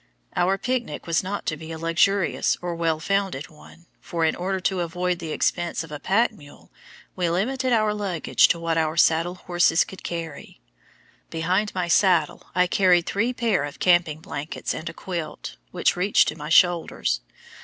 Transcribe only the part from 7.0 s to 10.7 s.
we limited our luggage to what our saddle horses could carry.